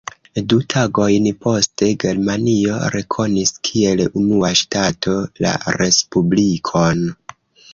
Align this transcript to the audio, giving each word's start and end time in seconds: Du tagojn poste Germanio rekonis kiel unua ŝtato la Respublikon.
Du 0.51 0.55
tagojn 0.73 1.25
poste 1.45 1.89
Germanio 2.03 2.79
rekonis 2.95 3.53
kiel 3.69 4.01
unua 4.23 4.51
ŝtato 4.63 5.15
la 5.47 5.55
Respublikon. 5.81 7.07